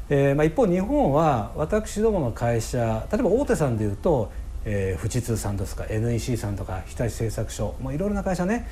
[0.09, 4.31] えーまあ、一方日本は私どもの会社例えば大手さんでいうと、
[4.63, 8.67] えー、富士通さんですか NEC さんとか日立製作所、まあ、いろいろな会社ね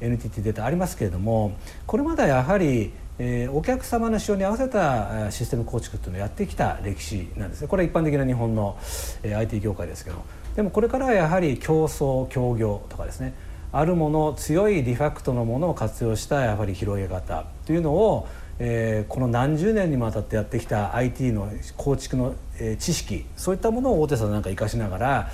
[0.00, 8.78] NTT データありますけれどもこれまではやはり、えー、お客様の仕様に合わせたシステム構築っていうのをやってきた歴史なんですねこれ一般的な日本の、
[9.22, 10.22] えー、IT 業界ですけど
[10.56, 13.34] でもこれからはやはり共創協業とかですね
[13.72, 18.26] あるもの強いディファクトのものを活用したやはり広げ方というのを、
[18.58, 25.30] えー、この何十年にもわたってやってきた IT の構築の、えー、知識そういったものを大手さんなんか生かしながら、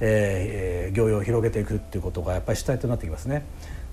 [0.00, 3.44] えー、業用を広げていくっていうことがやっぱり主体となってきますね。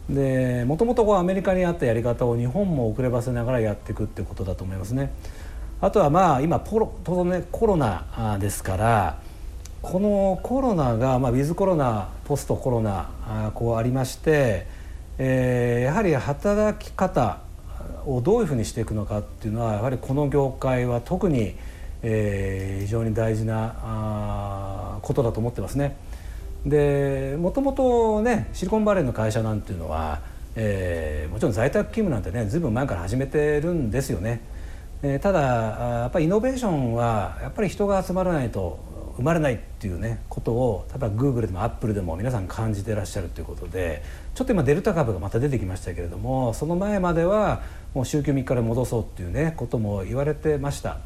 [0.10, 5.12] でもともとアメリカにあったやり方を日本も遅ればせながらやっていくっていうことだと思いますね。
[5.82, 9.20] あとはまあ今ポロ当然ねコロナですから
[9.82, 14.68] このコロナが、まあ、ウィズコロナポストコロナあこうありまして、
[15.18, 17.40] えー、やはり働き方
[18.06, 21.56] をどういうふうにしていくのかっていうのはやはりこの業界は特に、
[22.04, 25.96] えー、非常に大事なあことだと思ってますね。
[26.66, 30.20] でもともとねシリコンバレーの会社なんていうのは、
[30.58, 34.42] えー、もちろん在宅勤務なんてねずいぶん前から始めてるんですよね。
[35.02, 38.89] えー、ただやっぱりイノベーションはやっぱり人が集まらないと
[39.20, 44.02] 生まれないっていうねことを例えばグーグルでもアップルでも皆さん感じてらっしゃるということで
[44.34, 47.62] ちょっと今デルタ株がまた出てきましたけれどもその前までは
[47.94, 51.00] もう週休3日で戻そうっていうねことも言われてました。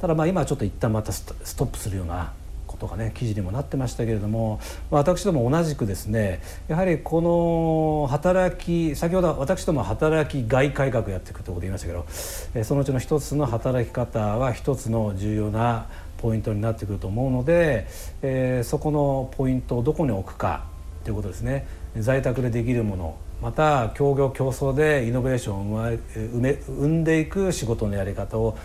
[0.00, 1.22] ただまあ今ちょっと一旦またス
[1.56, 2.32] トップするような
[2.66, 15.86] ことがね記事にもなってましたけれども私ども同じくですねやはりこの働き先ほど私ども働き外改革やっていくということ言いましたけどそのうちの一つの働き方は一つの重要な
[16.20, 17.86] ポイントになってくると思うので、
[18.22, 20.64] えー、そこのポイントをどこに置くか
[21.04, 25.82] ということですね在宅でできるものまた協業競争でイノベーションを
[26.14, 28.58] 生め生んでいく仕事のやり方を、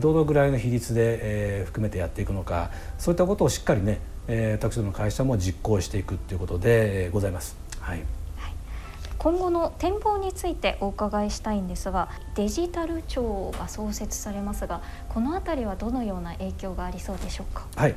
[0.00, 7.56] どのぐらいの比率で、えー、含めてやっていくのかそういったことをしっかりね、えー、私どもの会社も実行していくということで、ございます。
[7.78, 8.15] はい
[9.26, 17.66] 今後の展望についてお伺いしたいんですがデジタル庁が創設されますがこの辺りはどのような影響がありそうでしょうか？
[17.74, 17.96] はい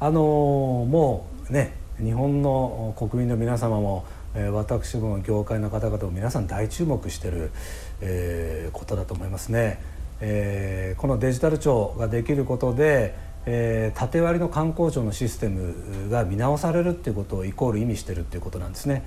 [0.00, 7.52] あの、もうね日本の国民の皆様もえ私どもの業界の方々も皆さん大注目してる、
[8.00, 9.78] えー、ことだと思いますね。
[10.20, 13.14] えー、このデジタル庁ができることで、
[13.46, 19.04] えー、縦割りの観光庁のシステムが見直されるっていうことをイコール意味してるっていうことなんですね。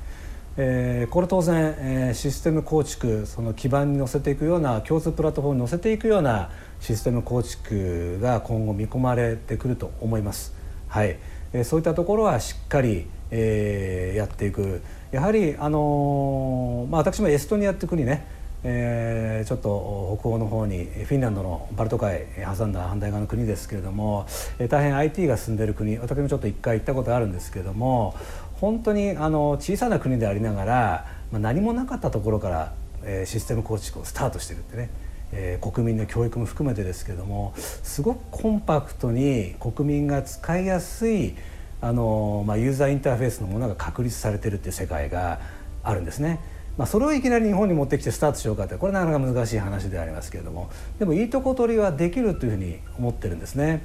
[0.57, 10.53] えー、これ当然、えー、システム構築その基盤に乗せていくような共通プラットフォームに乗せていくようなシステム構築が今後見込まれてくると思います。
[10.87, 11.17] はい、
[11.53, 14.81] えー、そういったところはしっかり、えー、やっていく
[15.11, 22.19] やはり、あのー、まあ、私もエストニアって国ねえー、ちょっと北欧の方にフィンランドのバルト海
[22.57, 24.25] 挟んだ反対側の国ですけれども、
[24.57, 28.15] えー、大変 IT が進んでいる国私もちょっと一回行ったことあるんですけれども
[28.55, 34.89] 本当にあの小さな国でありながら、まあ、何もなかったところから、えー、システム構築をスタートしてるってね
[35.31, 41.35] えー、国民の教育も含めてですけれどもすごくコンパクトに国民が使いやすい
[41.81, 45.39] あの、まあ、ユーザーインターフェースのものが確立されてるっていう世界が
[45.83, 46.39] あるんですね。
[46.79, 53.83] まあ、それをいきなり日本に持ってきてスタートしようかってこれなかなか難しい話でありますけれどもでもいいとこ取りはできるというふうに思ってるんですね。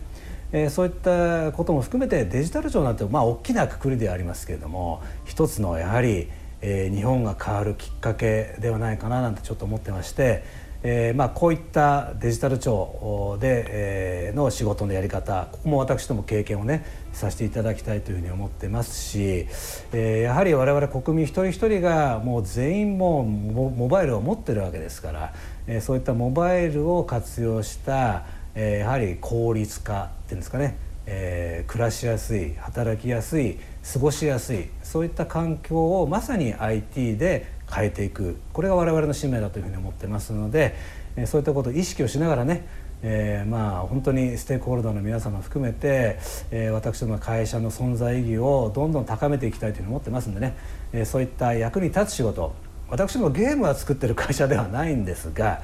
[0.52, 6.30] えー、そういったことも含めてデジタル庁なんてまあ大きなくくりでありますけれども一つのやはり、
[6.60, 10.44] えー、日本が変わるきっかけではないかななんてちょっと思ってまして
[10.86, 19.46] えーまあ、こういったデジタル庁で、えー、の仕事のやり方ここも私ども経験をねさせていただきたいというふうに思ってますし、
[19.92, 25.32] えー、やはり我々国民一人一人がもう全員もうモバイルを持ってるわけですから、
[25.66, 30.76] えー、そういったモバイルを活用した、えー、やはり効率化っていうんですかね、
[31.06, 33.58] えー、暮らしやすい働きやすい
[33.90, 38.36] 過ごしやすいそういった環境をまさに IT で変えていく。
[38.52, 40.76] これが我々の使命だというふうに思ってますので
[41.26, 42.66] そういったことを意識をしながらね
[43.06, 46.18] えー、まあ本当にステークホルダーの皆様含めて、
[46.50, 50.56] えー、私ども会社の存在意義をどんどん高めていきたいというふうに思ってますんでね、
[50.94, 52.54] えー、そういった役に立つ仕事。
[52.88, 55.60] 私もゲームは作ってる会社ではないんですが、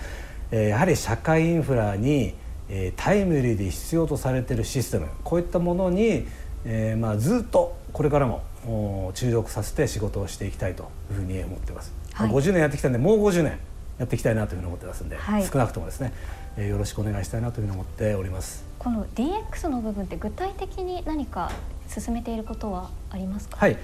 [0.50, 2.34] えー、やはり社会インフラに、
[2.68, 6.26] えー、タイムリーで必要とされてるシステムこういったものに、
[6.66, 11.99] えーまあ、ずっとこれからも注力させて仕事をしていきたいというふうに思ってます。
[12.24, 13.58] はい、50年やってきたんでもう50年
[13.98, 16.12] やっていきたいなというふうに思ってますんで、はい、少なくともですね、
[16.56, 18.64] えー、よろしくお願いしたいなというふうに思っております。
[18.78, 21.52] この DX の部分って具体的に何か
[21.86, 23.58] 進めていることはありますか？
[23.58, 23.76] はい。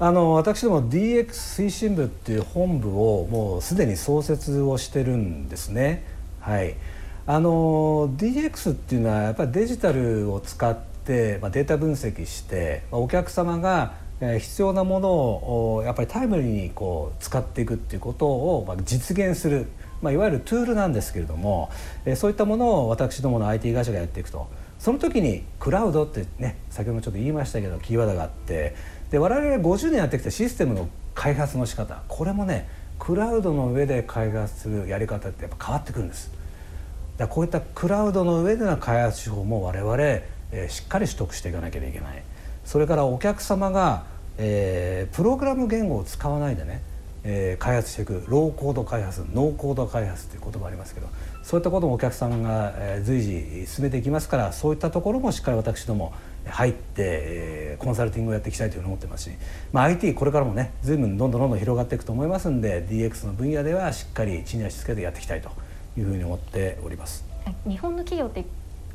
[0.00, 6.04] あの私ども DX 推進部っていう本部をもうすでに創設をしてるんですね。
[6.40, 6.74] はい。
[7.26, 19.66] あの DX っていうのはやっぱりデジタルを使って、まあ、データ分析して、まあ、お客様が必要なものをやっぱりタイムリーにこう使っていくっていうことを実現する、
[20.02, 21.70] まあ、いわゆるトゥールなんですけれども
[22.16, 24.48] そういったものを私どもの IT 会社がやっていくと
[24.78, 28.74] その時にクラウドってね先ほどもちょっと言いましたけどキーワードがあって
[29.10, 32.68] で我々50年やってきたシステムの開発の仕方これもね
[32.98, 36.30] クラウドの上で開発するやり方ってやっぱ変わってくるんです。
[37.16, 39.96] だこういったクラウドの上での開発手法も我々、
[40.52, 42.22] え、しっかり取得していかなきゃいけない。
[42.70, 44.04] それからお客様が、
[44.38, 46.82] えー、プログラム言語を使わないでね、
[47.24, 51.08] えー、開発していくローコード開発ノーコード開発という言葉ありますけど
[51.42, 56.14] そういったこともお客さんが、え、随時進めていきますからそういったところもしっかり私ども
[56.46, 59.30] 入って、え、コンサルティングをやっていきたいというふうに思ってますし、
[59.72, 65.50] まあ、IT これからもね随分どんどんどんどん広がっていくと思いますんで DX の分野ではしっかり地に足つけてやっていきたいと
[65.98, 67.24] いうふうに思っております。
[67.66, 68.44] 日本の企業って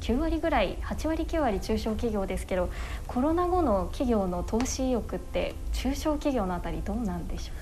[0.06, 2.70] 9割ぐらい8割9割中小企業ですけど
[3.08, 7.56] コロナ後の企業の投資意欲って中小企業のあたりどうなんでしょう？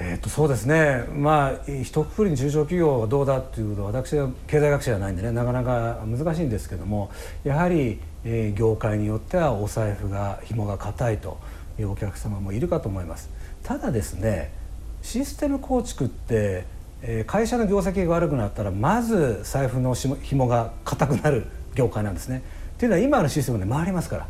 [0.00, 7.10] えー、とそうですね、まあ、一括りに中小企業がどうだっていうと私は経済学者じゃないんでねなかなか難しいんですけども
[7.44, 11.38] やはり、えー、業界によってはお財布が紐が固いと
[11.78, 13.28] いうお客様もいるかと思います。
[13.62, 14.52] ただですね
[15.02, 16.64] システム構築って
[17.02, 21.46] え会社の業績が悪くなったらまず財布の紐が硬くなる
[21.78, 22.42] 業界なんですね。
[22.76, 24.26] っていうのは今のシステムで回りますから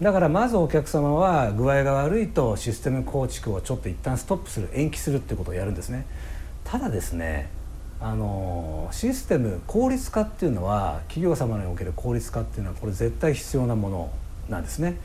[0.00, 6.06] だからまずお客様は具合が悪いとシステム構築をちょっと一旦ストップする延期するっていうことをやるんですね。
[6.64, 7.50] ただですね
[8.00, 14.10] あのシステム効率化っていうのは企業様における効率化っていうのはこれ絶対必要なもの
[14.48, 14.96] なんですね。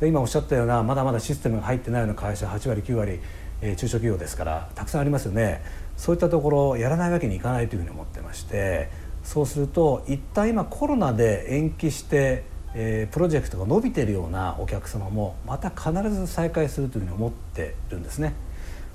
[0.00, 3.20] で今おっしゃったようなまだまだシステムが入ってないような会社8割9割、
[3.62, 5.62] え、中小企業ですからたくさんありますよね。
[5.96, 8.88] そういったところをやらないわけにいかないというふうに思ってまして
[9.24, 12.44] そうすると一旦今コロナで延期して、
[12.74, 18.34] えー、プロジェクトが伸びているようなお客様もまた必ず再開するというふうに思ってるんですね。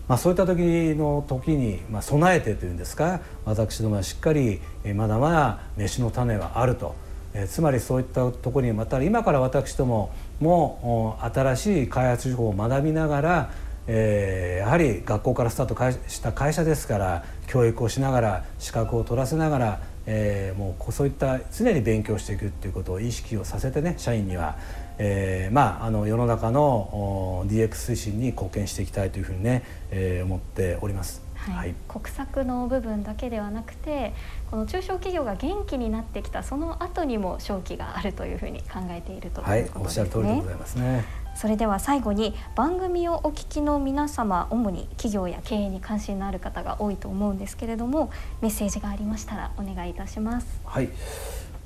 [0.07, 0.59] まあ、そういった時
[0.95, 6.95] の時に、まあ、備えてというんですか私どもはしっかり、えー、まだまだ飯の種はあると、
[7.33, 13.51] えー、つまりそういったところにまた今から私どもも新しい開発手法を学びながら
[13.87, 24.57] えー、やはり学校からスタートした会社ですから教育をしながら資格を取らせながら、えー、もうそういった常に勉強していくっていうことを意識をさせてね社員には、
[24.97, 31.21] えー、まああの世の中の DX 推進に貢献していきたいというふうにね、えー、思っております。
[31.35, 34.13] はい、はい、国策の部分だけではなくて
[34.49, 39.71] この中小企業が元気になってきたその後にも商機があるというふうに考えているということですね。
[39.73, 41.05] はい、おっしゃる通りでございますね。
[41.37, 48.09] それでは最後に番組をお聞きの皆様主に企業や経営に関心のある方が多いと思うんですけれども
[48.41, 50.47] メッセージがありましたらお願いいたします。
[50.65, 50.89] はい。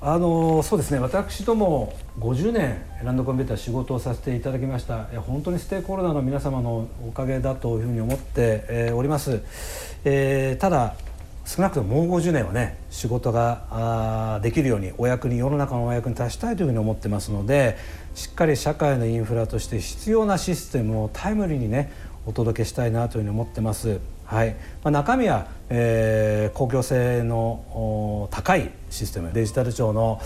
[0.04, 0.98] あのそうですね。
[0.98, 5.04] 私ども50年ランドコンピューター仕事をさせていただきました。
[5.04, 9.40] 本当にステークホルダーの皆様のおかげだというふうに思って、おります、
[10.04, 10.96] えー、ただ
[11.44, 17.76] 少なくとももう50年はね仕事ができるようにお役に世の中のお役に立ちたいというふうに思ってますので
[18.14, 21.92] しっかり社会のインフラとして必要なシステムをタイムリーにね
[22.26, 23.98] お届けしたいなというふうに思ってます。
[24.32, 24.56] はい。
[24.82, 29.30] まあ、中身は、えー、公共性の高いシステム。
[29.30, 30.22] デジタル庁の、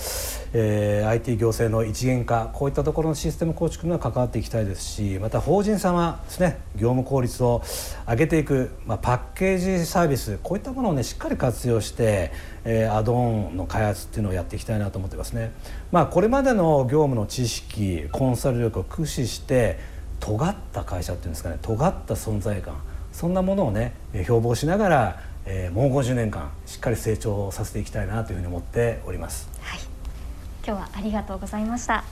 [0.52, 2.50] えー、IT 行政の一元化。
[2.52, 6.60] こういったところのシステム構築には関わっていきたいですしまた法人様ですね。
[6.76, 7.62] 業務効率を
[8.08, 10.38] 上げていく、まあ、パッケージサービス。
[10.40, 12.30] こういったものをねしっかり活用して、
[12.64, 15.50] えー、アドオンの開発っていうのをやっていきたいなと思ってますね。
[15.90, 19.80] まあ、これまでの業務の知識コンサル力を駆使して
[20.20, 21.58] 尖った会社っていうんですかね。
[21.60, 22.80] 尖った存在感。
[23.16, 29.48] そんなものをね標榜しながら、えー、もう50年間しっかり成長させていきたいなというふうに思っております。
[29.62, 29.80] はい、
[30.62, 32.04] 今日はありがとうございました。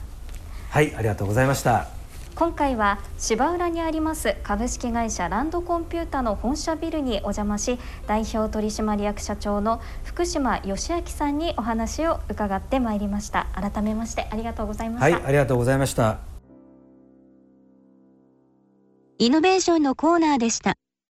[0.71, 1.89] はい、ありがとうございました。
[2.33, 7.77] 今回は芝浦にあります株式会社ランドコンピュータの本社ビルにお邪魔し
[8.07, 16.17] 代表取締役社長の福島義明さんにお話を伺ってまいりました改めましてありがとうございましたはいありがとうございました
[19.17, 20.75] イノベーションのコーナーでした